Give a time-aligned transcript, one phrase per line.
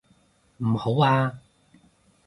[0.57, 1.39] 唔好啊！